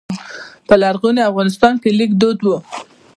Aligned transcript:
په 0.67 0.73
لرغوني 0.81 1.21
افغانستان 1.31 1.73
کې 1.81 1.89
لیک 1.97 2.11
دود 2.21 2.39
و 2.45 2.49